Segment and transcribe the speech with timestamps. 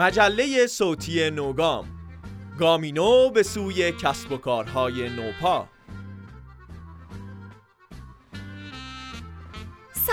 [0.00, 1.84] مجله صوتی نوگام.
[2.58, 5.68] گامینو به سوی کسب و کارهای نوپا.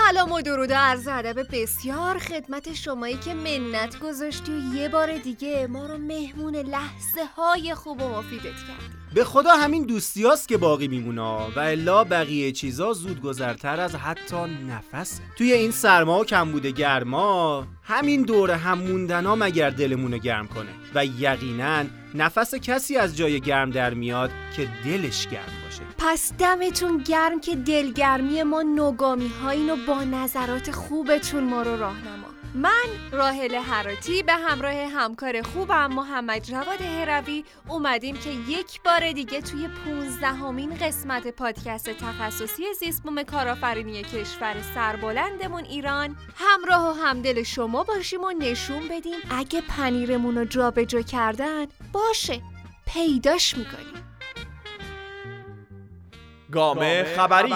[0.06, 5.18] سلام و درود و عرض ادب بسیار خدمت شمایی که منت گذاشتی و یه بار
[5.18, 8.98] دیگه ما رو مهمون لحظه های خوب و مفیدت کردی.
[9.14, 14.36] به خدا همین دوستیاست که باقی میمونا و الا بقیه چیزا زود گذرتر از حتی
[14.68, 15.22] نفسه.
[15.36, 21.04] توی این سرما و کمبود گرما همین دور هم موندنا مگر دلمونو گرم کنه و
[21.04, 21.84] یقینا
[22.14, 25.82] نفس کسی از جای گرم در میاد که دلش گرم باشه.
[25.98, 32.28] پس دمتون گرم که دلگرمی ما نوگامی هایین و با نظرات خوبتون ما رو راهنما.
[32.54, 39.40] من راهل حراتی به همراه همکار خوبم محمد جواد هروی اومدیم که یک بار دیگه
[39.40, 46.16] توی 15 همین قسمت پادکست تخصصی زیست بوم کارآفرینی کشور سربلندمون ایران.
[46.36, 52.42] همراه و همدل شما باشیم و نشون بدیم اگه پنیرمون رو جابجا کردن باشه.
[52.86, 54.17] پیداش می‌کنیم.
[56.52, 57.54] گام خبری.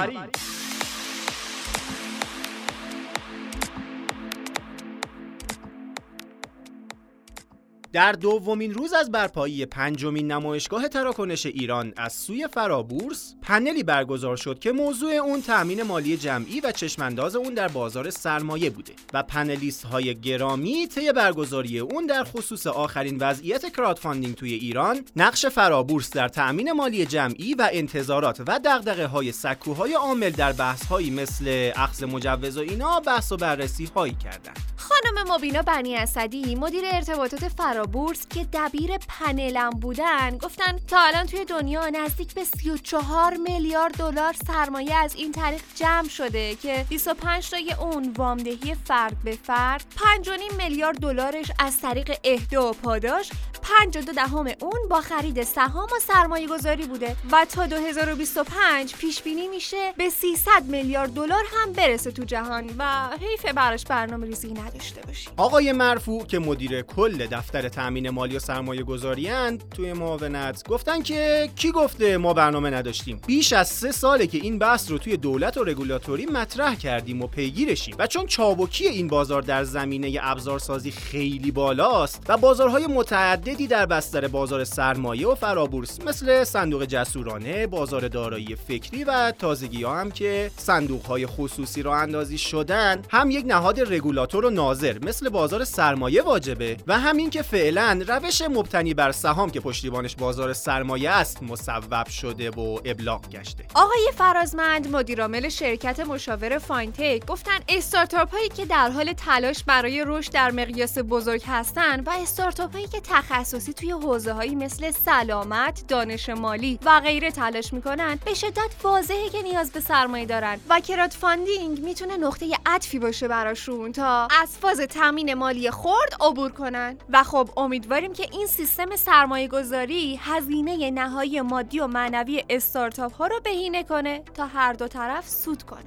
[7.93, 14.59] در دومین روز از برپایی پنجمین نمایشگاه تراکنش ایران از سوی فرابورس پنلی برگزار شد
[14.59, 19.85] که موضوع اون تأمین مالی جمعی و چشمانداز اون در بازار سرمایه بوده و پنلیست
[19.85, 26.29] های گرامی طی برگزاری اون در خصوص آخرین وضعیت کراودفاندینگ توی ایران نقش فرابورس در
[26.29, 32.05] تأمین مالی جمعی و انتظارات و دغدغه های سکوهای عامل در بحث هایی مثل اخذ
[32.05, 34.73] مجوز و اینا بحث و بررسی هایی کردند.
[34.77, 37.45] خانم مبینا بنی اسدی مدیر ارتباطات
[37.83, 40.39] فرابورس که دبیر پنلم بودن.
[40.39, 46.09] گفتن تا الان توی دنیا نزدیک به 34 میلیارد دلار سرمایه از این طریق جمع
[46.09, 52.71] شده که 25 تای اون وامدهی فرد به فرد 5.5 میلیارد دلارش از طریق اهدا
[52.71, 53.31] و پاداش
[53.63, 59.49] 52 دهم اون با خرید سهام و سرمایه گذاری بوده و تا 2025 پیش بینی
[59.49, 65.01] میشه به 300 میلیارد دلار هم برسه تو جهان و حیف براش برنامه ریزی نداشته
[65.01, 69.31] باشیم آقای مرفوع که مدیر کل دفتر تأمین مالی و سرمایه گذاری
[69.77, 70.69] توی معاونت.
[70.69, 74.99] گفتن که کی گفته ما برنامه نداشتیم؟ بیش از سه ساله که این بحث رو
[74.99, 77.97] توی دولت و رگولاتوری مطرح کردیم و پیگیرشیم.
[77.99, 84.29] و چون چابکی این بازار در زمینه ابزارسازی خیلی بالاست و بازارهای متعددی در بستر
[84.29, 90.51] بازار سرمایه و فرابورس مثل صندوق جسورانه بازار دارایی فکری و تازگی ها هم که
[90.57, 96.23] صندوق های خصوصی راه اندازی شدن هم یک نهاد رگولاتور و ناظر مثل بازار سرمایه
[96.23, 102.09] واجبه و همین که فعلا روش مبتنی بر سهام که پشتیبانش بازار سرمایه است مصوب
[102.09, 103.65] شده و ابلاغ گشته.
[103.75, 110.33] آقای فرازمند مدیرعامل شرکت مشاور فاینتک گفتن استارتاپ هایی که در حال تلاش برای رشد
[110.33, 116.29] در مقیاس بزرگ هستن و استارتاپ هایی که تخصصی توی حوزه هایی مثل سلامت، دانش
[116.29, 121.81] مالی و غیره تلاش می‌کنن به شدت واضحه که نیاز به سرمایه دارن و crowdfunding
[121.81, 126.99] می‌تونه نقطه عطفی باشه براشون تا از فاز تامین مالی خرد عبور کنن.
[127.11, 133.27] و خب امیدواریم که این سیستم سرمایه گذاری هزینه نهایی مادی و معنوی استارتاپ ها
[133.27, 135.81] رو بهینه کنه تا هر دو طرف سود کنه.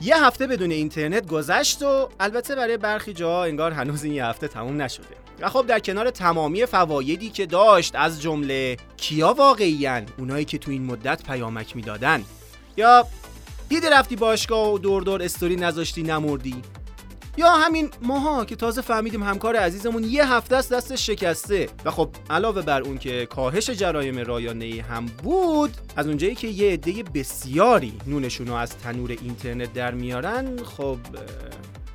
[0.00, 4.48] یه هفته بدون اینترنت گذشت و البته برای برخی جاها انگار هنوز این یه هفته
[4.48, 5.16] تموم نشده.
[5.40, 10.70] و خب در کنار تمامی فوایدی که داشت از جمله کیا واقعیان اونایی که تو
[10.70, 12.24] این مدت پیامک می‌دادن.
[12.76, 13.06] یا
[13.68, 16.62] دیدی رفتی باشگاه و دور دور استوری نذاشتی نمردی.
[17.38, 21.68] یا همین ماها که تازه فهمیدیم همکار عزیزمون یه هفته است دستش شکسته.
[21.84, 26.72] و خب علاوه بر اون که کاهش جرایم رایانه هم بود از اونجایی که یه
[26.72, 30.98] عده بسیاری نونشون رو از تنور اینترنت در میارن خب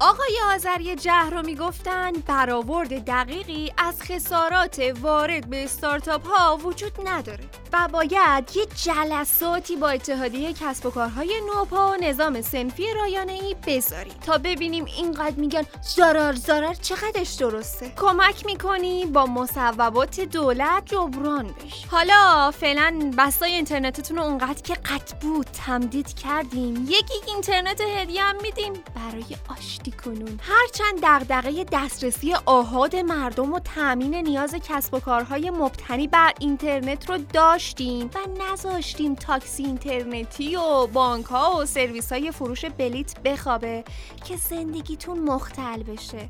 [0.03, 7.43] آقای آذری جهر رو می‌گفتن برآورد دقیقی از خسارات وارد به استارتاپ ها وجود نداره
[7.73, 13.55] و باید یه جلساتی با اتحادیه کسب و کارهای نوپا و نظام سنفی رایانه ای
[13.67, 15.63] بذاریم تا ببینیم اینقدر میگن
[15.95, 17.93] زرار زرار چقدرش درسته.
[17.97, 25.13] کمک می‌کنی با مصوبات دولت جبران بش حالا فعلا بستای اینترنتتون رو اونقدر که قط
[25.21, 26.85] بود تمدید کردیم.
[26.89, 29.92] یکی اینترنت هدیه هم میدیم برای آشتی.
[29.93, 37.09] کنون هرچند دغدغه دسترسی آهاد مردم و تامین نیاز کسب و کارهای مبتنی بر اینترنت
[37.09, 38.19] رو داشتیم و
[38.51, 43.83] نذاشتیم تاکسی اینترنتی و بانک ها و سرویس های فروش بلیت بخوابه
[44.25, 46.29] که زندگیتون مختل بشه.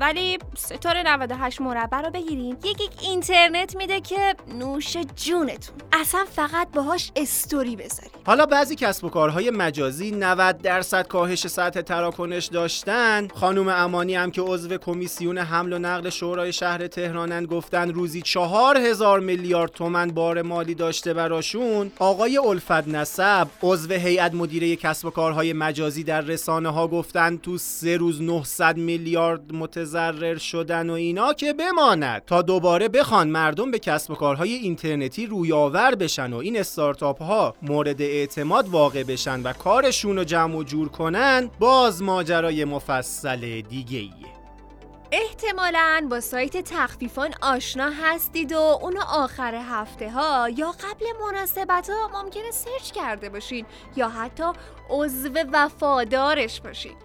[0.00, 2.56] ولی ستاره 98 مربع رو بگیریم.
[2.64, 5.76] یک اینترنت میده که نوش جونتون.
[5.92, 8.12] اصلا فقط باهاش استوری بذاریم.
[8.26, 13.28] حالا بعضی کسب و کارهای مجازی 90 درصد کاهش سطح تراکنش داشتن.
[13.28, 18.76] خانم امانی هم که عضو کمیسیون حمل و نقل شورای شهر تهرانن گفتن روزی چهار
[18.76, 21.92] هزار میلیارد تومن بار مالی داشته براشون.
[21.98, 27.58] آقای الفت نسب عضو هیئت مدیره کسب و کارهای مجازی در رسانه ها گفتن تو
[27.58, 32.22] سه روز 900 میلیارد متضرر شدن و اینا که بماند.
[32.26, 37.54] تا دوباره بخوان مردم به کسب و کارهای اینترنتی رویاور بشن و این استارتاپ ها
[37.62, 42.02] مورد اعتماد واقع بشن و کارشون رو جمع و جور کنن باز
[42.42, 44.32] ماجرای مفصل دیگه ایه.
[45.12, 52.22] احتمالا با سایت تخفیفان آشنا هستید و اونو آخر هفته ها یا قبل مناسبت ها
[52.22, 53.66] ممکنه سرچ کرده باشین
[53.96, 54.44] یا حتی
[54.90, 56.96] عضو وفادارش باشین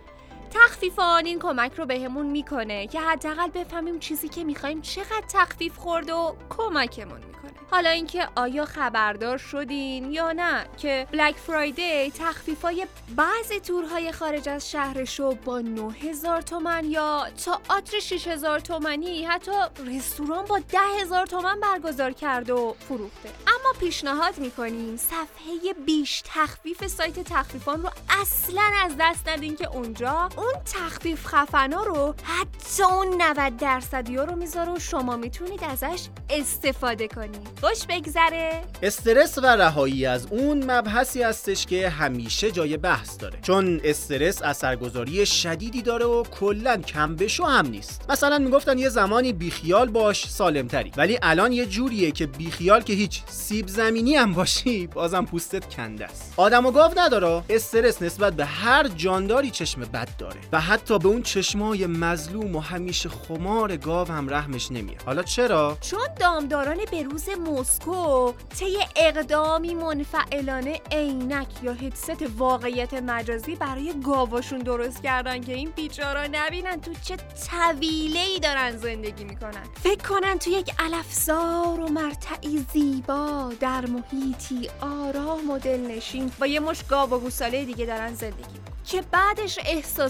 [0.66, 1.26] تخفیفان.
[1.26, 6.36] این کمک رو بهمون می‌کنه که حداقل بفهمیم چیزی که می‌خوایم چقدر تخفیف خورد و
[6.50, 7.52] کمکمون می‌کنه.
[7.72, 14.72] حالا اینکه آیا خبردار شدین یا نه که بلک فرایدی تخفیفای بعضی تورهای خارج از
[14.72, 19.52] شهرشو با 9000 تومن یا تئاتر 6000 تومنی حتی
[19.86, 23.30] رستوران با 10000 تومن برگزار کرد و فروخته.
[23.48, 27.90] اما پیشنهاد می‌کنیم صفحه بیش تخفیف سایت تخفیفان رو
[28.22, 34.36] اصلا از دست ندین که اونجا اون تخفیف خفنا رو حتی اون 90 درصدی رو
[34.36, 38.62] می‌ذاره و شما می‌تونید ازش استفاده کنید خوش بگذره.
[38.82, 43.40] استرس و رهایی از اون مبحثی هستش که همیشه جای بحث داره.
[43.42, 48.02] چون استرس اثرگذاری شدیدی داره و کلا کم بشو هم نیست.
[48.10, 50.92] مثلا می‌گفتن یه زمانی بیخیال باش سالمتری.
[50.98, 56.06] ولی الان یه جوریه که بیخیال که هیچ سیب زمینی هم باشی بازم پوستت کنده
[56.06, 56.34] است.
[56.38, 57.44] آدم و گاو نداره.
[57.50, 60.27] استرس نسبت به هر جانداری چشم بد داره.
[60.52, 65.02] و حتی به اون چشمای مظلوم و همیشه خمار گاو هم رحمش نمیاد.
[65.02, 73.94] حالا چرا؟ چون دامداران بروز مسکو طی اقدامی منفعلانه عینک یا هدست واقعیت مجازی برای
[74.06, 77.18] گاواشون درست کردن که این بیچارا نبینن تو چه
[77.50, 79.64] طویله ای دارن زندگی می‌کنن.
[79.84, 86.60] فکر کنن تو یک علفزار و مرتعی زیبا در محیطی آرام و دلنشین با یه
[86.60, 88.78] مش گاو و گوساله دیگه دارن زندگی می‌کنن.
[88.86, 89.60] که بعدش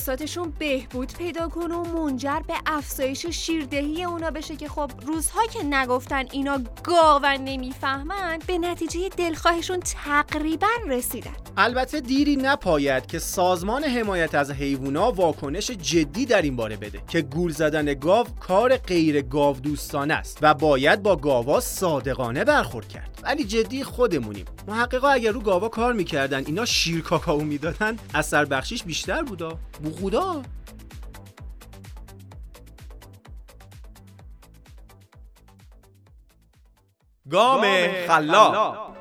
[0.09, 5.63] احساساتشون بهبود پیدا کنه و منجر به افزایش شیردهی اونا بشه که خب روزها که
[5.63, 11.31] نگفتن اینا گاون نمی‌فهمن به نتیجه دلخواهشون تقریبا رسیدن.
[11.57, 17.21] البته دیری نپاید که سازمان حمایت از حیوونا واکنش جدی در این باره بده که
[17.21, 23.19] گول زدن گاو کار غیر گاو دوستانه است و باید با گاوا صادقانه برخورد کرد.
[23.23, 24.45] ولی جدی خودمونیم.
[24.67, 29.59] محققا اگر رو گاوا کار می‌کردن اینا شیر کاکائو می‌دادن اثر بخشیش بیشتر بودا.
[29.83, 30.41] بو خدا.
[37.31, 37.61] گام
[38.07, 38.96] خلاق.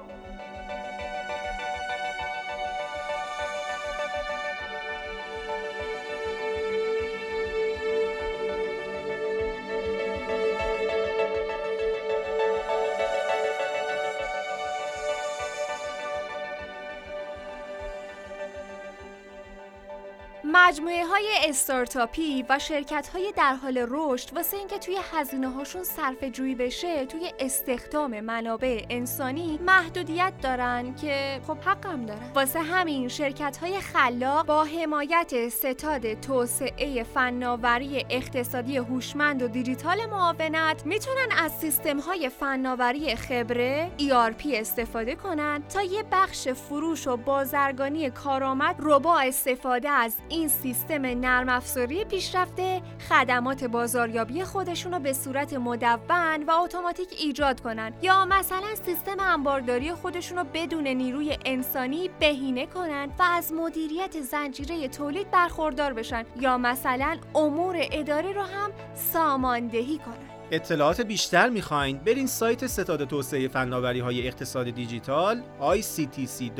[20.76, 26.24] مجموعه های استارتاپی و شرکت های در حال رشد واسه اینکه توی هزینه هاشون صرف
[26.24, 32.32] جویی بشه توی استخدام منابع انسانی محدودیت دارن که خب حقم دارن.
[32.34, 40.86] واسه همین شرکت های خلاق با حمایت ستاد توسعه فناوری اقتصادی هوشمند و دیجیتال معاونت
[40.86, 48.10] می‌تونن از سیستم های فناوری خبره ERP استفاده کنن تا یه بخش فروش و بازرگانی
[48.10, 55.12] کارآمد رو با استفاده از این سیستم نرم افزاری پیشرفته خدمات بازاریابی خودشون رو به
[55.12, 57.92] صورت مدون و اتوماتیک ایجاد کنن.
[58.02, 64.88] یا مثلا سیستم انبارداری خودشون رو بدون نیروی انسانی بهینه کنن و از مدیریت زنجیره
[64.88, 66.24] تولید برخوردار بشن.
[66.40, 70.36] یا مثلا امور اداری رو هم ساماندهی کنن.
[70.50, 76.50] اطلاعات بیشتر می‌خواین برین سایت ستاد توسعه فناوری های اقتصاد دیجیتال ictc.isti.ir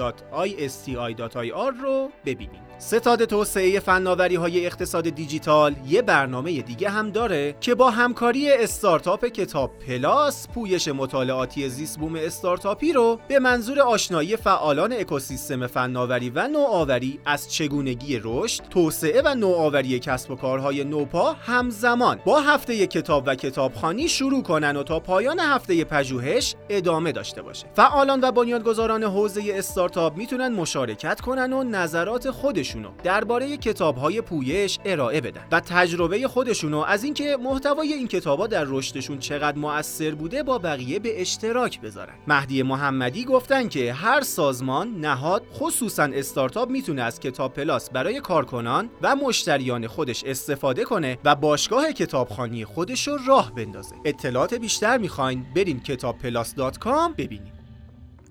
[1.82, 7.90] رو ببینید ستاد توسعه فناوری های اقتصاد دیجیتال یه برنامه دیگه هم داره که با
[7.90, 15.66] همکاری استارتاپ کتاب پلاس پویش مطالعاتی زیست بوم استارتاپی رو به منظور آشنایی فعالان اکوسیستم
[15.66, 22.40] فناوری و نوآوری از چگونگی رشد، توسعه و نوآوری کسب و کارهای نوپا همزمان با
[22.40, 27.66] هفته کتاب و کتاب کتابخوانی شروع کنن و تا پایان هفته پژوهش ادامه داشته باشه.
[27.74, 32.30] فعالان و بنیانگذاران حوزه استارتاپ می‌تونن مشارکت کنن و نظرات
[32.66, 38.64] خودشونو درباره کتابهای پویش ارائه بدن و تجربه خودشونو از اینکه محتوای این کتابا در
[38.68, 42.14] رشدشون چقدر مؤثر بوده با بقیه به اشتراک بذارن.
[42.26, 48.90] مهدی محمدی گفتن که هر سازمان نهاد خصوصا استارتاپ می‌تونه از کتاب پلاس برای کارکنان
[49.02, 53.94] و مشتریان خودش استفاده کنه و باشگاه کتابخانی خودش رو راه بندازه.
[54.04, 57.52] اطلاعات بیشتر می‌خواین؟ برین کتابپلاس.com ببینیم.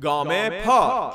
[0.02, 1.14] گام پاک.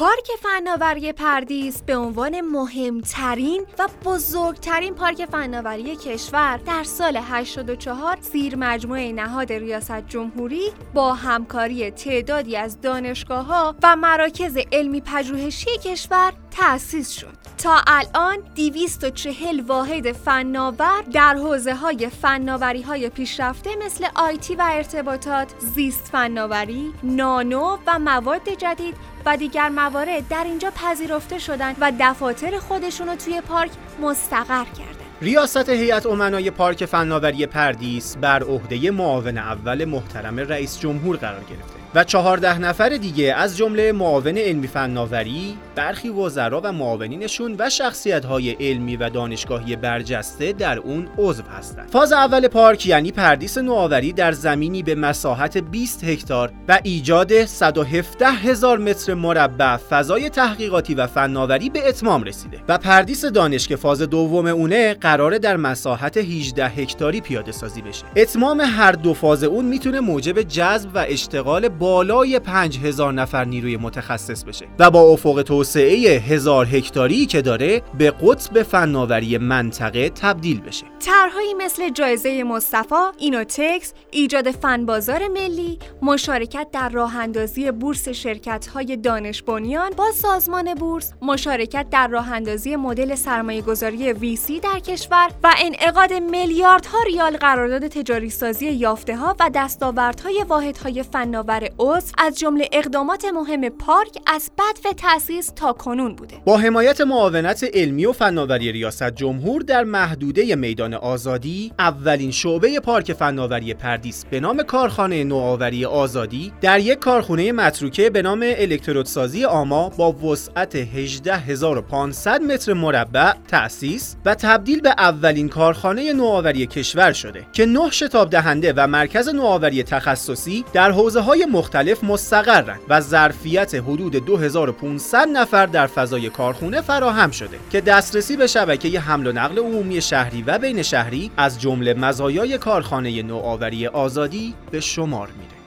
[0.00, 8.56] پارک فناوری پردیس به عنوان مهمترین و بزرگترین پارک فناوری کشور در سال 84 زیر
[8.56, 16.32] مجموعه نهاد ریاست جمهوری با همکاری تعدادی از دانشگاه ها و مراکز علمی پژوهشی کشور
[16.50, 17.40] تأسیس شد.
[17.58, 25.54] تا الان 240 واحد فناور در حوزه های فناوری های پیشرفته مثل آیتی و ارتباطات،
[25.58, 28.94] زیست فناوری، نانو و مواد جدید
[29.26, 33.70] و دیگر موارد در اینجا پذیرفته شدند و دفاتر خودشون رو توی پارک
[34.02, 35.10] مستقر کردن.
[35.22, 41.80] ریاست هیئت امنای پارک فناوری پردیس بر عهده معاون اول محترم رئیس جمهور قرار گرفته
[41.94, 48.50] و چهارده نفر دیگه از جمله معاون علمی فناوری، برخی وزرا و معاونینشون و شخصیت‌های
[48.50, 51.90] علمی و دانشگاهی برجسته در اون عضو هستند.
[51.90, 58.26] فاز اول پارک یعنی پردیس نوآوری در زمینی به مساحت 20 هکتار و ایجاد 117
[58.26, 64.02] هزار متر مربع فضای تحقیقاتی و فناوری به اتمام رسیده و پردیس دانش که فاز
[64.02, 68.04] دوم اونه قراره در مساحت 18 هکتاری پیاده سازی بشه.
[68.16, 74.44] اتمام هر دو فاز اون می‌تونه موجب جذب و اشتغال بالای 5000 نفر نیروی متخصص
[74.44, 80.86] بشه و با افق توسعه هزار هکتاری که داره به قطب فناوری منطقه تبدیل بشه.
[81.00, 88.96] طرحهایی مثل جایزه مصطفی، اینوتکس، ایجاد فن بازار ملی، مشارکت در راه اندازی بورس شرکت‌های
[88.96, 95.28] دانش بنیان با سازمان بورس، مشارکت در راه اندازی مدل سرمایه گذاری ویسی در کشور
[95.42, 102.38] و انعقاد میلیاردها ریال قرارداد تجاری سازی یافته ها و دستاوردهای واحدهای فناور عضو از
[102.38, 106.36] جمله اقدامات مهم پارک از بدو تأسیس تا کنون بوده.
[106.44, 113.12] با حمایت معاونت علمی و فناوری ریاست جمهور در محدوده میدان آزادی اولین شعبه پارک
[113.12, 119.88] فناوری پردیس به نام کارخانه نوآوری آزادی در یک کارخانه متروکه به نام الکترودسازی آما
[119.88, 127.66] با وسعت 18500 متر مربع تأسیس و تبدیل به اولین کارخانه نوآوری کشور شده که
[127.66, 134.16] نه شتاب دهنده و مرکز نوآوری تخصصی در حوزه های مختلف مستقرند و ظرفیت حدود
[134.16, 140.00] 2500 نفر در فضای کارخونه فراهم شده که دسترسی به شبکه حمل و نقل عمومی
[140.00, 145.60] شهری و بین شهری از جمله مزایای کارخانه نوآوری آزادی به شمار میره.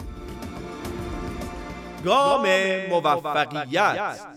[2.06, 2.46] گام
[2.89, 4.33] موفقیت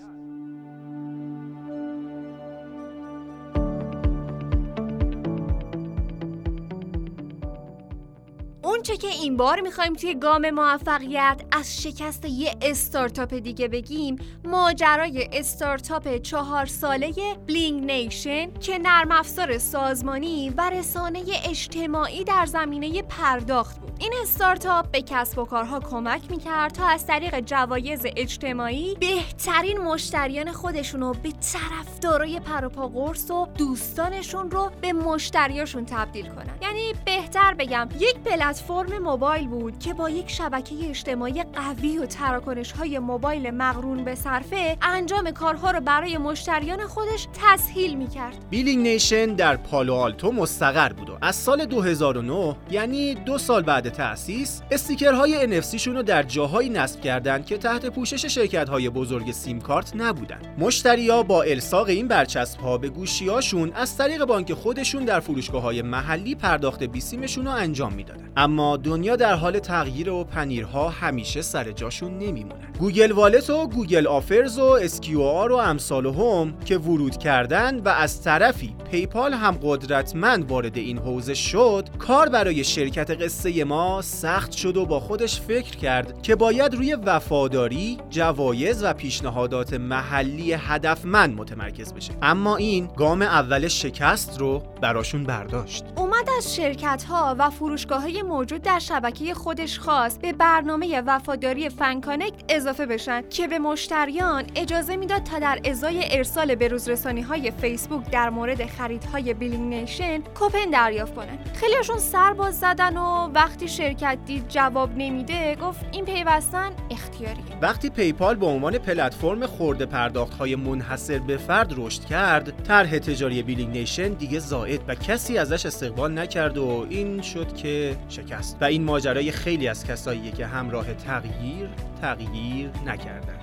[8.89, 15.29] اونچه که این بار می‌خوایم توی گام موفقیت از شکست یه استارتاپ دیگه بگیم ماجرای
[15.33, 17.13] استارتاپ چهار ساله
[17.47, 23.93] Bling Nation که نرم افزار سازمانی و رسانه اجتماعی در زمینه پرداخت بود.
[23.99, 30.53] این استارتاپ به کسب و کارها کمک می‌کرد تا از طریق جوایز اجتماعی بهترین مشتریان
[30.53, 36.59] خودشون رو به طرفدارای پروپا قرص و دوستانشون رو به مشتریاشون تبدیل کنن.
[36.63, 42.73] یعنی بهتر بگم یک پلتفرم موبایل بود که با یک شبکه اجتماعی قوی و تراکنش
[42.73, 48.37] های موبایل مقرون به صرفه انجام کارها رو برای مشتریان خودش تسهیل می‌کرد.
[48.51, 53.89] Bling Nation در پالو آلتو مستقر بود و از سال 2009 یعنی دو سال بعد
[53.89, 58.91] تأسیس sticker های NFC شون رو در جاهایی نصب کردند که تحت پوشش شرکت های
[58.91, 64.53] بزرگ سیم کارت نبودن مشتریا با الصاق این برچسب ها به گوشیاشون از طریق بانک
[64.53, 70.11] خودشون در فروشگاه های محلی پرداخت بیسیمشون رو انجام می‌دادن اما دنیا در حال تغییره
[70.11, 76.07] و پنیرها همیشه سر جاشون نمیمونن Google Wallet و Google Offers و Square و امثال
[76.07, 82.29] هم که ورود کردن و از طرفی PayPal هم قدرتمند وارد این حوزه شد کار
[82.29, 87.99] برای شرکت قصه ما سخت شد و با خودش فکر کرد که باید روی وفاداری
[88.11, 92.13] جوایز و پیشنهادات محلی هدفمند متمرکز بشه.
[92.23, 95.85] اما این گام اول شکست رو براشون برداشت.
[95.97, 101.69] اومد از شرکت ها و فروشگاه های موجود در شبکه خودش خواست به برنامه وفاداری
[101.69, 107.51] FanConnect اضافه بشن که به مشتریان اجازه می‌داد تا در ازای ارسال به روزرسانی های
[107.51, 113.69] فیسبوک در مورد خریدهای Bling Nation کوپن دریافت کنن خیلیشون سر باز زدن و وقتی
[113.69, 117.45] شرکت دید جواب نمیده گفت این پیوستن اختیاریه.
[117.63, 123.43] وقتی پیپال به عنوان پلتفرم خورده پرداخت های منحصر به فرد رشد کرد طرح تجاری
[123.43, 128.36] بیلینگ نیشن دیگه زائد و کسی ازش استقبال نکرد و این شد که شکست.
[128.61, 131.69] و این ماجرای خیلی از کساییه که همراه تغییر
[132.01, 133.39] تغییر نکردن.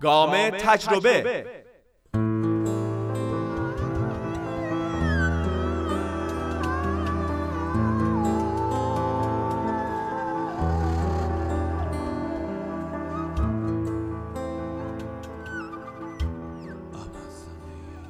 [0.00, 1.44] گام تجربه.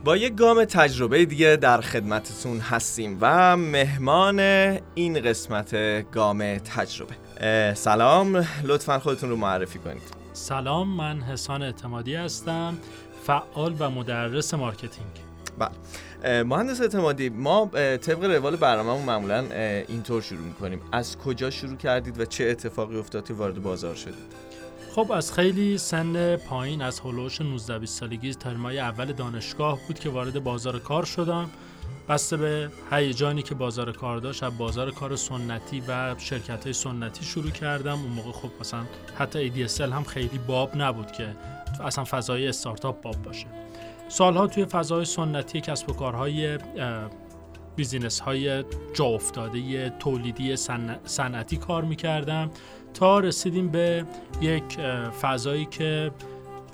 [0.04, 4.40] با یک گام تجربه دیگه در خدمتتون هستیم و مهمان
[4.94, 5.74] این قسمت
[6.10, 7.14] گام تجربه.
[7.74, 10.02] سلام لطفا خودتون رو معرفی کنید.
[10.32, 12.78] سلام من حسان اعتمادی هستم
[13.26, 15.10] فعال و مدرس marketing.
[15.58, 16.42] بله.
[16.42, 19.44] مهندس اعتمادی ما طبق روال برنامه‌مون معمولا
[19.88, 20.80] اینطور شروع می‌کنیم.
[20.92, 24.53] از کجا شروع کردید و چه اتفاقی افتاد وارد بازار شدید؟
[24.94, 30.10] خب از خیلی سن پایین از هلوش 19 20 سالگی ترمای اول دانشگاه بود که
[30.10, 31.50] وارد بازار کار شدم.
[32.08, 37.24] بسته به هیجانی که بازار کار داشت از بازار کار سنتی و شرکت های سنتی
[37.24, 37.92] شروع کردم.
[37.92, 38.80] اون موقع خب مثلا
[39.18, 41.36] حتی ADSL هم خیلی باب نبود که
[41.84, 43.46] اصلا فضای استارتاپ باب باشه.
[44.08, 46.58] سالها توی فضای سنتی کسب و کارهای
[47.76, 50.56] بیزینس های جا افتاده تولیدی
[51.04, 52.50] صنعتی کار می‌کردم.
[52.94, 54.04] تا رسیدیم به
[54.40, 54.80] یک
[55.20, 56.10] فضایی که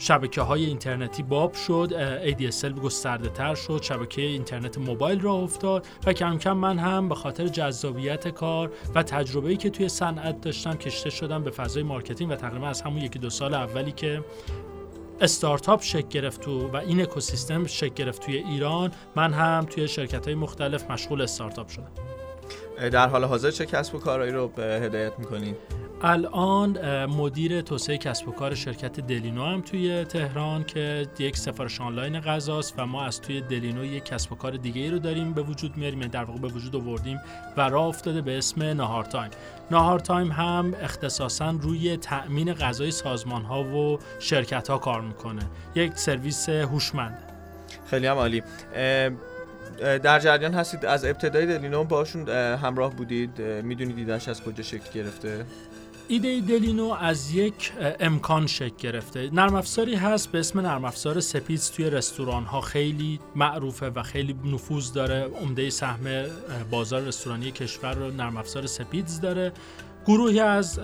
[0.00, 1.92] شبکه های اینترنتی باب شد
[2.30, 7.14] ADSL گسترده تر شد شبکه اینترنت موبایل راه افتاد و کم کم من هم به
[7.14, 12.34] خاطر جذابیت کار و تجربه‌ای که توی صنعت داشتم کشیده شدم به فضای marketing و
[12.34, 14.24] تقریبا از همون یکی دو سال اولی که
[15.20, 20.26] استارتاپ شکل گرفت تو و این اکوسیستم شکل گرفت توی ایران من هم توی شرکت
[20.26, 21.92] های مختلف مشغول استارتاپ شدم
[22.92, 25.56] در حال حاضر چه کسب و کارهایی رو هدایت می‌کنید؟
[26.02, 32.20] الان مدیر توسعه کسب و کار شرکت دلینو هم توی تهران که یک سفارش آنلاین
[32.20, 35.42] غذاست و ما از توی دلینو یک کسب و کار دیگه ای رو داریم به
[35.42, 37.20] وجود میاریم یعنی در واقع به وجود آوردیم
[37.56, 39.30] و راه افتاده به اسم نهار تایم.
[39.70, 45.42] نهار تایم هم اختصاصا روی تأمین غذای سازمان ها و شرکت ها کار می‌کنه.
[45.74, 47.18] یک سرویس هوشمند.
[47.90, 48.42] خیلی هم عالی.
[49.80, 50.86] در جریان هستید.
[50.86, 53.42] از ابتدای دلینو باشون همراه بودید.
[53.42, 55.44] می‌دونید ایدهش از کجا شکل گرفته؟
[56.10, 59.30] ایده دلینو از یک امکان شکل گرفته.
[59.32, 64.36] نرم افزاری هست به اسم نرم افزار سپیدز توی رستوران ها خیلی معروفه و خیلی
[64.44, 65.30] نفوذ داره.
[65.42, 66.24] عمده سهم
[66.70, 69.52] بازار رستورانی کشور رو نرم افزار سپیدز داره.
[70.06, 70.80] گروهی از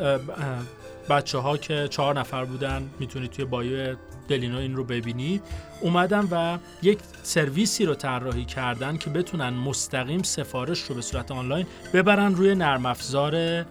[1.09, 3.97] بچه ها که چهار نفر بودن می‌تونید توی بایو
[4.29, 5.43] دلینو این رو ببینید.
[5.81, 11.67] اومدن و یک سرویسی رو طراحی کردن که بتونن مستقیم سفارش رو به صورت آنلاین
[11.93, 13.65] ببرن روی نرم افزار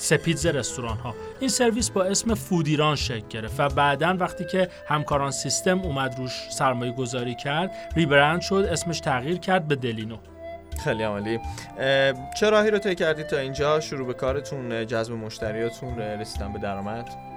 [0.00, 5.30] سپیدز رستوران ها این سرویس با اسم فودیران شکل گرفت و بعدا وقتی که همکاران
[5.30, 10.16] سیستم اومد روش سرمایه گذاری کرد ریبرند شد اسمش تغییر کرد به دلینو.
[10.84, 11.40] خیلی عمالی
[12.40, 17.29] چه راهی رو طی کردید تا اینجا؟ شروع به کارتون جذب مشتریاتون رسیدن به درآمد؟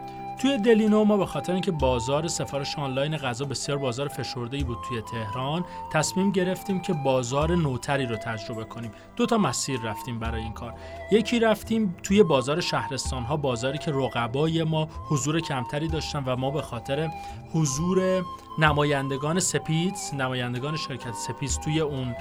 [0.44, 5.02] توی دلینو ما به خاطر اینکه بازار سفارش آنلاین غذا بسیار بازار فشرده بود توی
[5.02, 8.92] تهران تصمیم گرفتیم که بازار نوتری رو تجربه کنیم.
[9.16, 10.74] دو تا مسیر رفتیم برای این کار.
[11.12, 16.52] یکی رفتیم توی بازار شهرستان ها بازاری که رقبای ما حضور کمتری داشتن و ما
[16.52, 17.10] به خاطر
[17.54, 18.26] حضور
[18.60, 22.16] نمایندگان سپیدز نمایندگان شرکت سپیدز توی اون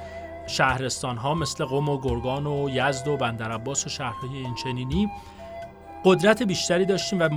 [0.47, 5.11] شهرستان ها مثل قم و گرگان و یزد و بندرعباس و شهرهای اینچنینی
[6.05, 7.29] قدرت بیشتری داشتیم و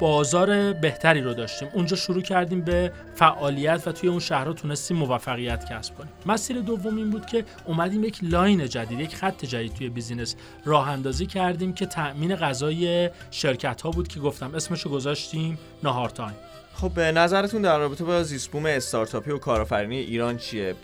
[0.00, 1.68] بازار بهتری رو داشتیم.
[1.72, 6.12] اونجا شروع کردیم به فعالیت و توی اون شهرها تونستیم موفقیت کسب کنیم.
[6.26, 10.88] مسیر دوم این بود که اومدیم یک line جدید یک خط جدید توی business راه
[10.88, 16.36] اندازی کردیم که تأمین غذای شرکت ها بود که گفتم اسمشو گذاشتیم نهار تایم.
[16.74, 20.74] خب به نظرتون در رابطه با زیستبوم استارتاپی و کارآفرینی ایران چیه؟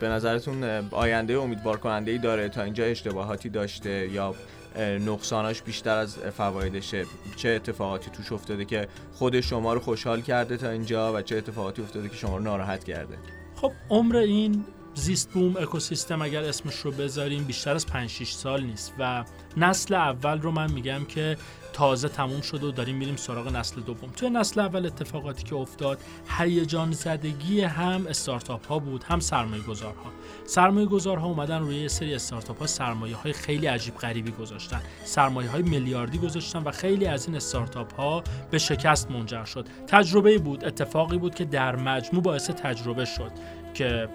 [0.00, 4.34] به نظرتون آینده امیدوار کننده ای داره تا اینجا اشتباهاتی داشته یا
[4.80, 7.06] نقصاناش بیشتر از فوایدشه.
[7.36, 11.82] چه اتفاقاتی توش افتاده که خود شما رو خوشحال کرده تا اینجا و چه اتفاقاتی
[11.82, 13.18] افتاده که شما رو ناراحت کرده؟
[13.56, 18.62] خب عمر این زیست بوم اکوسیستم اگر اسمش رو بذاریم بیشتر از 5 6 سال
[18.62, 18.92] نیست.
[18.98, 19.24] و
[19.56, 21.36] نسل اول رو من میگم که
[21.72, 24.10] تازه تموم شده و داریم میریم سراغ نسل دوم.
[24.16, 25.98] توی نسل اول اتفاقاتی که افتاد
[26.38, 30.10] هیجان زدگی هم استارتاپ ها بود هم سرمایه گذارها
[30.46, 34.80] سرمایه گذارها اومدن روی سری استارتاپ ها سرمایه های خیلی عجیب غریبی گذاشتن.
[35.04, 39.66] سرمایه های میلیاردی گذاشتن و خیلی از این استارتاپ ها به شکست منجر شد.
[39.86, 43.32] تجربه بود اتفاقی بود که در مجموع باعث تجربه شد
[43.74, 44.08] که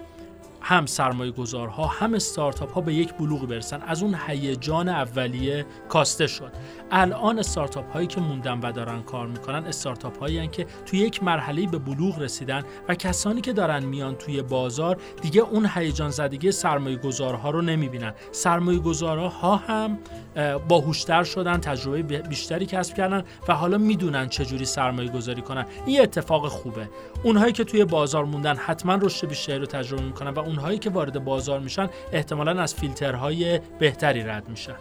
[0.60, 3.82] هم سرمایه گذارها هم استارتاپ ها به یک بلوغی برسن.
[3.82, 6.52] از اون هیجان اولیه کاسته شد.
[6.90, 11.66] الان استارتاپ هایی که موندن و دارن کار می‌کنن استارتاپ هایی که توی یک مرحله
[11.66, 16.96] به بلوغ رسیدن و کسانی که دارن میان توی بازار دیگه اون هیجان زدگی سرمایه
[16.96, 18.12] گذارها رو نمی‌بینن.
[18.32, 19.98] سرمایه گذارها هم
[20.68, 25.66] باهوشتر شدن تجربه بیشتری کسب کردن و حالا می‌دونن چجوری سرمایه گذاری کنن.
[25.86, 26.88] این اتفاق خوبه.
[27.22, 31.24] اونهایی که توی بازار موندن حتما رشد بیشتری رو تجربه می‌کنن و اونهایی که وارد
[31.24, 34.76] بازار میشن احتمالا از فیلترهای بهتری رد میشن.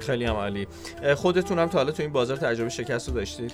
[0.00, 0.66] خیلی هم عالی.
[1.16, 3.52] خودتون هم تا حالا تو این بازار تجربه شکست رو داشتید؟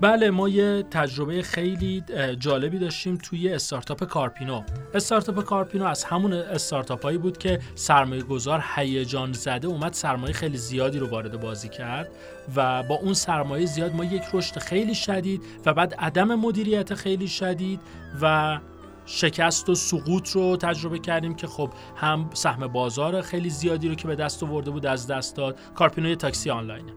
[0.00, 2.04] بله ما یه تجربه خیلی
[2.38, 4.62] جالبی داشتیم توی استارتاپ کارپینو.
[4.94, 10.56] استارتاپ کارپینو از همون استارتاپ هایی بود که سرمایه گذار هیجان زده اومد سرمایه خیلی
[10.56, 12.10] زیادی رو وارد بازی کرد
[12.56, 17.28] و با اون سرمایه زیاد ما یک رشد خیلی شدید و بعد عدم مدیریت خیلی
[17.28, 17.80] شدید
[18.22, 18.58] و
[19.06, 24.08] شکست و سقوط رو تجربه کردیم که خب هم سهم بازار خیلی زیادی رو که
[24.08, 25.58] به دست آورده بود از دست داد.
[25.74, 26.92] کارپینوی تاکسی آنلاینه.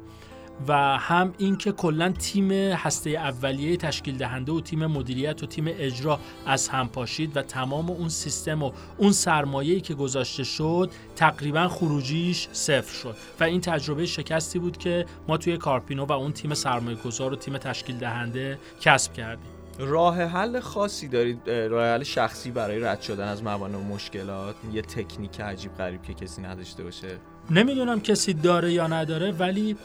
[0.68, 6.20] و هم اینکه کلا تیم هسته اولیه تشکیل دهنده و تیم مدیریت و تیم اجرا
[6.46, 12.48] از هم پاشید و تمام اون سیستم و اون سرمایه‌ای که گذاشته شد تقریبا خروجیش
[12.52, 13.16] صفر شد.
[13.40, 17.36] و این تجربه شکستی بود که ما توی کارپینو و اون تیم سرمایه گذار و
[17.36, 19.57] تیم تشکیل دهنده کسب کردیم.
[19.80, 24.56] راه حل خاصی دارید راه حل شخصی برای رد شدن از موانع و مشکلات.
[24.74, 27.18] یه تکنیک عجیب غریب که کسی نداشته باشه.
[27.52, 29.76] نمی‌دونم کسی داره یا نداره ولی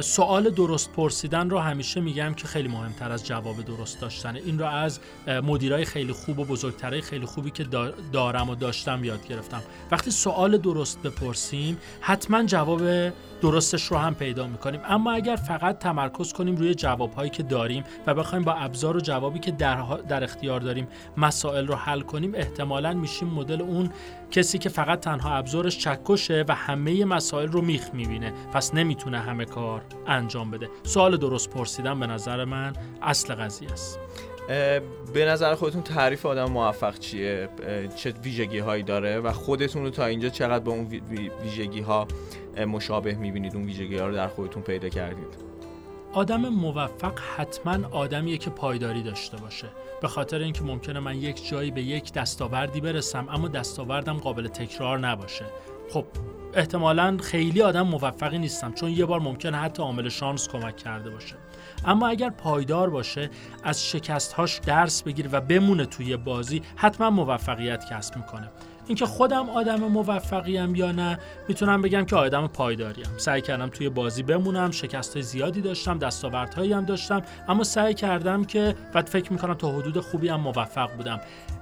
[0.00, 4.66] سوال درست پرسیدن رو همیشه میگم که خیلی مهمتر از جواب درست داشتنه این رو
[4.66, 7.64] از مدیرای خیلی خوب و بزرگترهای خیلی خوبی که
[8.12, 9.62] دارم و داشتم یاد گرفتم.
[9.90, 12.82] وقتی سوال درست بپرسیم حتما جواب
[13.42, 14.80] درستش رو هم پیدا می‌کنیم.
[14.84, 19.38] اما اگر فقط تمرکز کنیم روی جوابهایی که داریم و بخوایم با ابزار و جوابی
[19.38, 23.90] که در, در اختیار داریم مسائل رو حل کنیم احتمالا میشیم مدل اون
[24.30, 28.32] کسی که فقط تنها ابزارش چکشه و همه مسائل رو میخ می‌بینه.
[28.52, 30.68] پس نمی‌تونه همه کار انجام بده.
[30.82, 33.98] سوال درست پرسیدن به نظر من اصل قضیه است.
[35.14, 37.48] به نظر خودتون تعریف آدم موفق چیه؟
[37.96, 41.02] چه ویژگی هایی داره و خودتون رو تا اینجا چقدر به اون
[41.42, 42.06] ویژگی ها
[42.66, 45.52] مشابه می‌بینید؟ اون ویژگی ها رو در خودتون پیدا کردید.
[46.12, 49.68] آدم موفق حتما آدمیه که پایداری داشته باشه.
[50.02, 54.98] به خاطر اینکه ممکنه من یک جایی به یک دستاوردی برسم اما دستاوردم قابل تکرار
[54.98, 55.44] نباشه.
[55.90, 56.04] خب
[56.54, 61.34] احتمالا خیلی آدم موفقی نیستم چون یه بار ممکنه حتی عامل شانس کمک کرده باشه.
[61.84, 63.30] اما اگر پایدار باشه
[63.64, 68.50] از شکستهاش درس بگیره و بمونه توی بازی حتما موفقیت کسب می‌کنه.
[68.86, 71.18] اینکه خودم آدم موفقیم یا نه
[71.48, 73.06] می‌تونم بگم که آدم پایداریم.
[73.16, 78.76] سعی کردم توی بازی بمونم شکست زیادی داشتم دستاوردهایی هم داشتم اما سعی کردم که
[78.92, 81.20] بعد فکر می‌کنم تا حدود خوبی هم موفق بودم.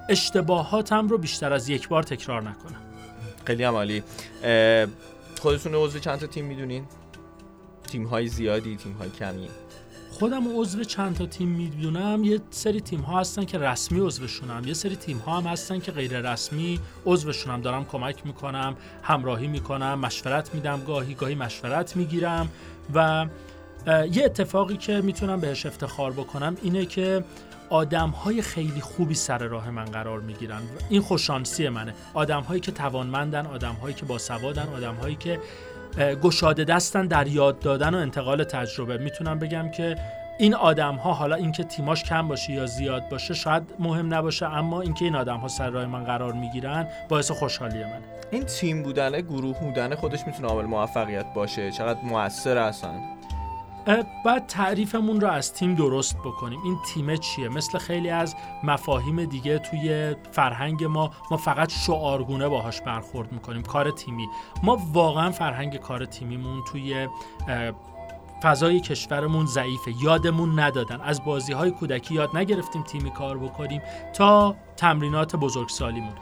[0.09, 2.81] اشتباهاتم رو بیشتر از یک بار تکرار نکنم.
[3.45, 4.03] خیلی عمالی
[5.41, 6.85] خودتون عضو چند تا تیم می‌دونین؟
[7.87, 9.49] تیم های زیادی تیم های کمی.
[10.21, 14.63] خودم عضو چند تا تیم می‌دونم یه سری تیم ها هستن که رسمی عضوشونم.
[14.65, 17.61] یه سری تیم ها هم هستن که غیر رسمی عضوشونم.
[17.61, 22.49] دارم کمک می‌کنم همراهی می‌کنم مشورت میدم گاهی گاهی مشورت می‌گیرم
[22.93, 23.25] و
[23.87, 27.23] یه اتفاقی که می‌تونم بهش افتخار بکنم اینه که
[27.69, 30.61] آدم های خیلی خوبی سر راه من قرار می‌گیرن.
[30.89, 31.93] این خوششانسی منه.
[32.13, 35.39] آدم هایی که توانمندن آدم هایی که باسوادن آدم هایی که
[35.99, 38.97] گشاده دستن در یاد دادن و انتقال تجربه.
[38.97, 39.95] می‌تونم بگم که
[40.39, 44.81] این آدم ها حالا اینکه تیماش کم باشه یا زیاد باشه شاید مهم نباشه اما
[44.81, 48.01] اینکه این آدم ها سر راه من قرار می‌گیرن باعث خوشحالی منه.
[48.31, 51.71] این تیم بودنه گروه بودنه خودش می‌تونه عامل موفقیت باشه.
[51.71, 52.99] چقدر موثر هستن
[54.25, 56.59] بعد تعریفمون رو از تیم درست بکنیم.
[56.63, 62.81] این تیم چیه؟ مثل خیلی از مفاهیم دیگه توی فرهنگ ما ما فقط شعارگونه باهاش
[62.81, 63.63] برخورد می‌کنیم.
[63.63, 64.27] کار تیمی.
[64.63, 67.07] ما واقعا فرهنگ کار تیمیمون توی
[68.43, 69.93] فضای کشورمون ضعیفه.
[70.03, 71.01] یادمون ندادن.
[71.01, 73.81] از بازی های کودکی یاد نگرفتیم تیمی کار بکنیم
[74.13, 76.13] تا تمرینات بزرگسالیمون.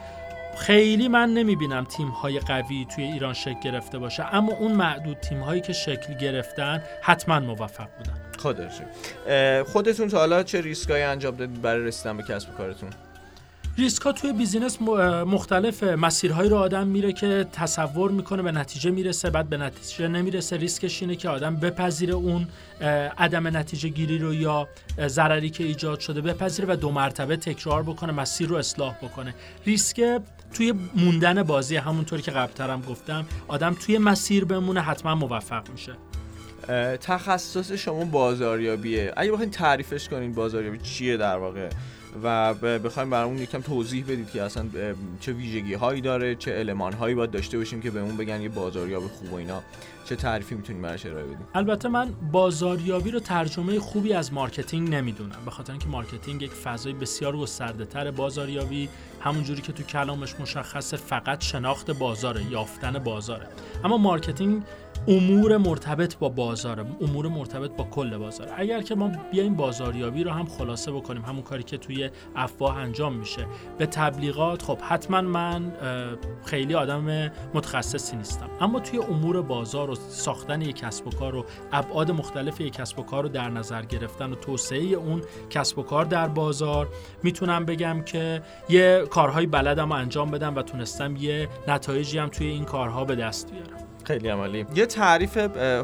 [0.60, 5.40] خیلی من نمی‌بینم تیم های قوی توی ایران شکل گرفته باشه اما اون معدود تیم
[5.40, 8.14] هایی که شکل گرفتن حتما موفق بودن.
[9.64, 12.90] خودتون تا حالا چه ریسکایی انجام دادید برای رسیدن به کسب کارتون؟
[13.78, 19.30] ریسک ها توی business مختلف مسیرهایی رو آدم میره که تصور می‌کنه به نتیجه می‌رسه
[19.30, 20.58] بعد به نتیجه نمی‌رسه.
[20.58, 22.48] ریسکش اینه که آدم بپذیره اون
[23.18, 24.68] عدم نتیجه گیری رو یا
[25.08, 29.34] ضرری که ایجاد شده بپذیره و دو مرتبه تکرار بکنه مسیر رو اصلاح بکنه.
[29.66, 30.20] ریسک
[30.54, 35.94] توی موندن بازی همونطوری که قبلترم گفتم آدم توی مسیر بمونه حتما موفق میشه.
[37.02, 39.14] تخصص شما بازاریابیه.
[39.18, 41.70] اگه بخواید تعریفش کنین بازاریابی چیه در واقع؟
[42.24, 44.66] و بخوایم برامون یکم توضیح بدید که اصلا
[45.20, 49.08] چه ویژگی هایی داره چه المان هایی باید داشته باشیم که بهمون بگن یه بازاریاب
[49.08, 49.62] خوب و اینا.
[50.06, 55.36] چه تعریفی می‌تونیم براش ارائه بدیم؟ البته من بازاریابی رو ترجمه خوبی از marketing نمی‌دونم.
[55.46, 58.90] به خاطر اینکه marketing یک فضای بسیار گسترده تر بازاریابی
[59.22, 63.48] همونجوری که تو کلامش مشخصه فقط شناخت بازاره یافتن بازاره.
[63.84, 64.64] اما marketing
[65.08, 68.48] امور مرتبط با بازار امور مرتبط با کل بازار.
[68.58, 73.14] اگر که ما بیایم بازاریابی رو هم خلاصه بکنیم همون کاری که توی افواه انجام
[73.14, 73.46] میشه.
[73.78, 75.72] به تبلیغات خب حتما من
[76.46, 78.50] خیلی آدم متخصصی نیستم.
[78.62, 83.00] اما توی امور بازار و ساختن یک کسب و کار و ابعاد مختلف یک کسب
[83.00, 86.88] و کار رو در نظر گرفتن و توسعه اون کسب و کار در بازار
[87.24, 92.66] می‌تونم بگم که یه کارهایی بلدم انجام بدم و تونستم یه نتایجی هم توی این
[92.66, 93.89] کارها به دست بیارم.
[94.10, 94.66] خیلی عالی.
[94.76, 95.38] یه تعریف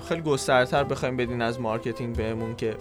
[0.08, 2.76] خیلی گسترده‌تر بخوایم بدین از marketing بهمون که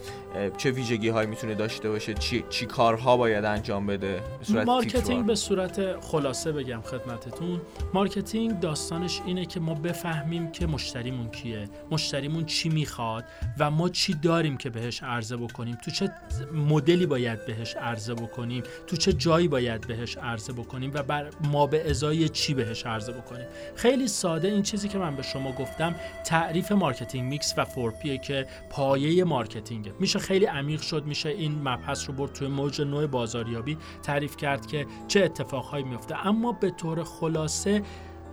[0.56, 5.26] چه ویژگی هایی می‌تونه داشته باشه چی, چی کارها باید انجام بده به صورت marketing
[5.26, 7.60] به صورت خلاصه بگم خدمتتون.
[7.94, 13.24] marketing داستانش اینه که ما بفهمیم که مشتریمون کیه مشتریمون چی می‌خواد
[13.58, 15.78] و ما چی داریم که بهش عرضه بکنیم.
[15.84, 16.10] تو چه
[16.54, 21.66] مدلی باید بهش عرضه بکنیم؟ تو چه جایی باید بهش عرضه بکنیم؟ و در ما
[21.66, 25.94] به ازای چی بهش عرضه بکنیم؟ خیلی ساده این چیزی که من به شما گفتم
[26.24, 29.92] تعریف marketing mix و four P ه که پایه marketing ه.
[30.00, 34.66] میشه خیلی عمیق شد میشه این مبحث رو برد توی موج نوع بازاریابی تعریف کرد
[34.66, 36.26] که چه اتفاقهایی میفته.
[36.26, 37.82] اما به طور خلاصه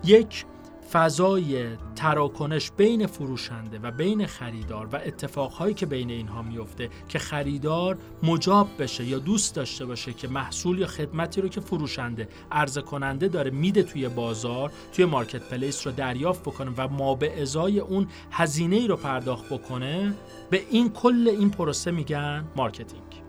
[0.03, 0.45] یک
[0.91, 7.97] فضای تراکنش بین فروشنده و بین خریدار و اتفاقهایی که بین اینها میفته که خریدار
[8.23, 13.27] مجاب بشه یا دوست داشته باشه که محصول یا خدمتی رو که فروشنده عرضه کننده
[13.27, 18.75] داره میده توی بازار توی marketplace رو دریافت بکنه و ما به ازای اون هزینه
[18.75, 20.13] ای رو پرداخت بکنه
[20.49, 23.20] به این کل این پروسه میگن marketing.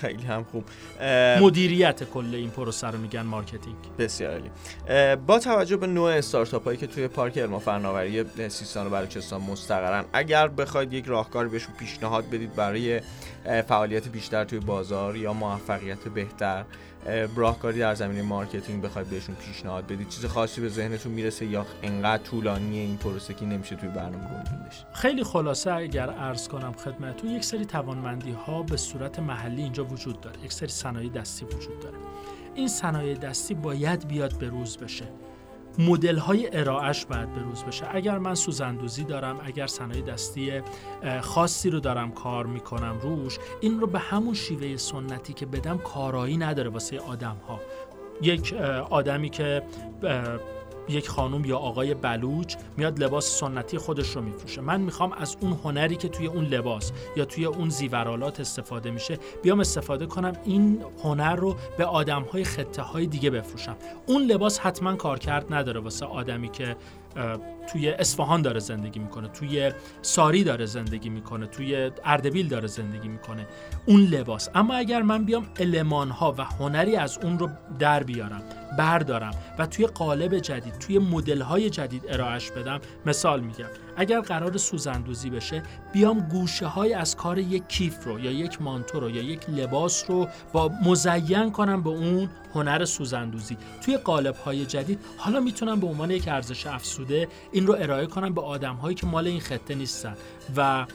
[0.00, 0.64] خیلی هم خوب.
[1.40, 3.76] مدیریت کل این پروسه رو میگن marketing.
[3.98, 4.50] بسیار عالی.
[5.16, 9.40] با توجه به نوع استارتاپ هایی که توی پارک علم و فناوری سیستان و بلوچستان
[9.40, 13.00] مستقرن اگر بخواید یک راهکار بهشون پیشنهاد بدید برای
[13.68, 16.64] فعالیت بیشتر توی بازار یا موفقیت بهتر.
[17.36, 22.22] راهکاری در زمینه marketing بخواید بهشون پیشنهاد بدید چیز خاصی به ذهنتون می‌رسه یا انقدر
[22.22, 24.58] طولانی این پروسه که نمیشه توی برنامه گنجون
[24.92, 30.20] خیلی خلاصه اگر عرض کنم خدمتتون یک سری توانمندی ها به صورت محلی اینجا وجود
[30.20, 30.44] داره.
[30.44, 31.96] یک سری صنایع دستی وجود داره.
[32.54, 35.04] این صنایع دستی باید بیاد به روز بشه.
[35.78, 37.86] مدل های ارائهش باید بروز بشه.
[37.90, 40.62] اگر من سوزندوزی دارم اگر صنایع دستی
[41.20, 46.36] خاصی رو دارم کار می‌کنم روش این رو به همون شیوه سنتی که بدم کارایی
[46.36, 47.60] نداره واسه آدم ها
[48.22, 48.52] یک
[48.90, 49.62] آدمی که
[50.88, 54.60] یک خانم یا آقای بلوچ میاد لباس سنتی خودش رو میفروشه.
[54.60, 59.18] من می‌خوام از اون هنری که توی اون لباس یا توی اون زیورالات استفاده میشه
[59.42, 63.76] بیام استفاده کنم این هنر رو به آدم های خطه های دیگه بفروشم.
[64.06, 66.76] اون لباس حتما کارکرد نداره واسه آدمی که
[67.72, 73.46] توی اصفهان داره زندگی می‌کنه توی ساری داره زندگی می‌کنه توی اردبیل داره زندگی می‌کنه.
[73.86, 74.48] اون لباس.
[74.54, 78.42] اما اگر من بیام علمان ها و هنری از اون رو در بیارم
[78.78, 83.66] بردارم و توی قالب جدید توی مدل های جدید ارائهش بدم مثال میگم.
[83.96, 89.00] اگر قرار سوزندوزی بشه بیام گوشه های از کار یک کیف رو یا یک مانتو
[89.00, 93.56] رو یا یک لباس رو با مزین کنم به اون هنر سوزندوزی.
[93.84, 97.28] توی قالب های جدید حالا می‌تونم به عنوان یک ارزش افسوده
[97.58, 100.16] این رو ارائه کنم به آدم هایی که مال این خطه نیستن
[100.56, 100.86] و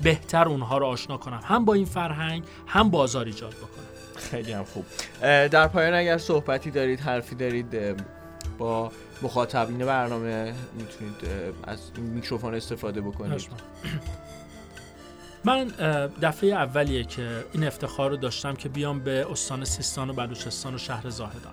[0.00, 3.84] بهتر اونها رو آشنا کنم هم با این فرهنگ هم بازار ایجاد بکنم
[4.16, 4.84] خیلی هم خوب.
[5.20, 7.66] در پایان اگر صحبتی دارید حرفی دارید
[8.58, 11.14] با مخاطبین برنامه می‌تونید
[11.64, 13.48] از این میکروفون استفاده بکنید.
[15.44, 15.64] من
[16.22, 20.78] دفعه اولیه که این افتخار رو داشتم که بیام به استان سیستان و بلوچستان و
[20.78, 21.52] شهر زاهدان.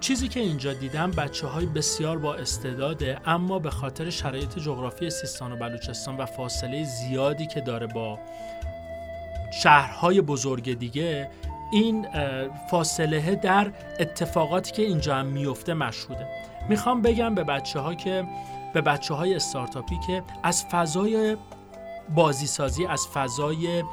[0.00, 5.52] چیزی که اینجا دیدم بچه های بسیار با استعداده اما به خاطر شرایط جغرافی سیستان
[5.52, 8.18] و بلوچستان و فاصله زیادی که داره با
[9.62, 11.30] شهرهای بزرگ دیگه
[11.72, 12.06] این
[12.70, 16.26] فاصله در اتفاقاتی که اینجا هم میفته مشهوده.
[16.68, 18.24] می‌خوام بگم به بچه ها که
[18.74, 21.36] به بچه های استارتاپی که از فضای
[22.14, 23.84] بازیسازی از فضای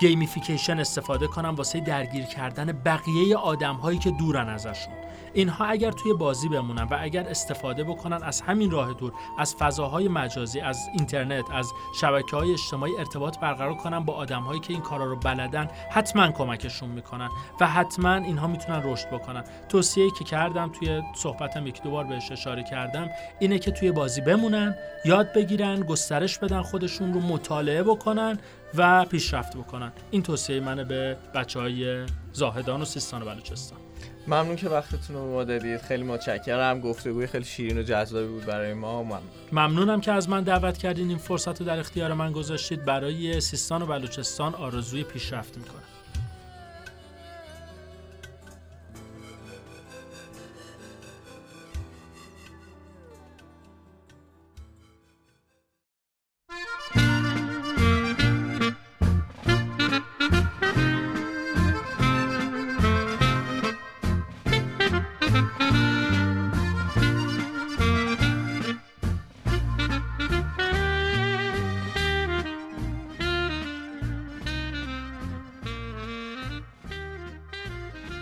[0.00, 4.94] gamification استفاده کنم واسه درگیر کردن بقیه آدم هایی که دورن ازشون.
[5.32, 10.08] اینها اگر توی بازی بمونن و اگر استفاده بکنن از همین راه دور از فضاهای
[10.08, 14.82] مجازی از اینترنت از شبکه های اجتماعی ارتباط برقرار کنن با آدم هایی که این
[14.82, 17.28] کارا رو بلدن حتما کمکشون می‌کنن
[17.60, 19.44] و حتما اینها می‌تونن رشد بکنن.
[19.68, 24.20] توصیه که کردم توی صحبتم یک دو بار بهش اشاره کردم اینه که توی بازی
[24.20, 28.38] بمونن یاد بگیرن گسترش بدن خودشون رو مطالعه بکنن
[28.74, 29.92] و پیشرفت بکنن.
[30.10, 33.78] این توصیه منه به بچه های زاهدان و سیستان و بلوچستان.
[34.26, 35.80] ممنون که وقتتون رو ما دادید.
[35.80, 36.80] خیلی متشکرم.
[36.80, 39.02] گفتگوی خیلی شیرین و جذابی بود برای ما.
[39.02, 39.20] ممنون.
[39.52, 41.08] ممنونم که از من دعوت کردین.
[41.08, 42.84] این فرصت رو در اختیار من گذاشتید.
[42.84, 45.82] برای سیستان و بلوچستان آرزوی پیشرفت می‌کنم.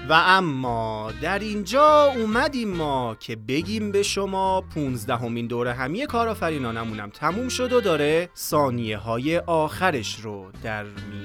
[0.08, 7.10] و اما در اینجا اومدیم ما که بگیم به شما 15 همین دوره همی کارآفرینانمونم
[7.10, 11.17] تموم شد و داره ثانیه های آخرش رو در می.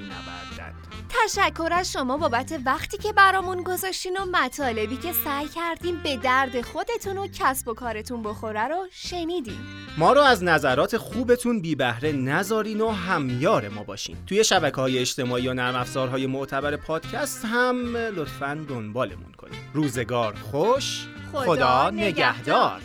[1.26, 6.62] تشکر از شما بابت وقتی که برامون گذاشتین و مطالبی که سعی کردیم به درد
[6.62, 9.60] خودتون و کسب و کارتون بخوره رو شنیدیم
[9.98, 14.18] ما رو از نظرات خوبتون بی بهره نذارین و همیار ما باشین.
[14.28, 21.08] توی شبکه های اجتماعی و نرم افزارهای معتبر پادکست هم لطفا دنبالمون کنید روزگار خوش
[21.32, 22.82] خدا خدا نگهدار.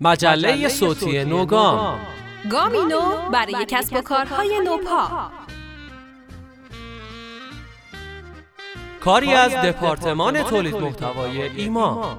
[0.00, 2.00] مجله صوتی نوگام.
[2.50, 5.45] گامی نو برای کسب و کارهای نوپا.
[9.06, 12.18] کاری از دپارتمان تولید محتوای ایما.